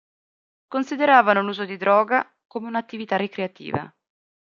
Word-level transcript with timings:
Consideravano 0.67 1.43
l’uso 1.43 1.63
di 1.63 1.77
droga 1.77 2.27
come 2.47 2.65
un’attività 2.65 3.17
ricreativa. 3.17 3.95